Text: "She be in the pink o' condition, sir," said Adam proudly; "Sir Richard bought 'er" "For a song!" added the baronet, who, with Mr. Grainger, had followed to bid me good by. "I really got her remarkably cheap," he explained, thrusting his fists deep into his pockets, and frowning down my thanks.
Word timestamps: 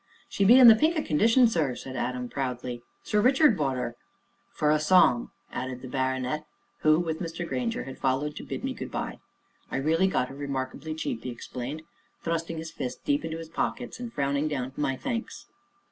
"She 0.27 0.43
be 0.45 0.57
in 0.57 0.67
the 0.67 0.73
pink 0.75 0.97
o' 0.97 1.03
condition, 1.03 1.47
sir," 1.47 1.75
said 1.75 1.95
Adam 1.95 2.27
proudly; 2.27 2.81
"Sir 3.03 3.21
Richard 3.21 3.55
bought 3.55 3.77
'er" 3.77 3.95
"For 4.57 4.71
a 4.71 4.79
song!" 4.79 5.29
added 5.51 5.83
the 5.83 5.87
baronet, 5.87 6.47
who, 6.79 6.99
with 6.99 7.19
Mr. 7.19 7.47
Grainger, 7.47 7.83
had 7.83 7.99
followed 7.99 8.35
to 8.37 8.43
bid 8.43 8.63
me 8.63 8.73
good 8.73 8.89
by. 8.89 9.19
"I 9.69 9.77
really 9.77 10.07
got 10.07 10.29
her 10.29 10.35
remarkably 10.35 10.95
cheap," 10.95 11.23
he 11.23 11.29
explained, 11.29 11.83
thrusting 12.23 12.57
his 12.57 12.71
fists 12.71 12.99
deep 13.05 13.23
into 13.23 13.37
his 13.37 13.49
pockets, 13.49 13.99
and 13.99 14.11
frowning 14.11 14.47
down 14.47 14.73
my 14.75 14.95
thanks. 14.95 15.45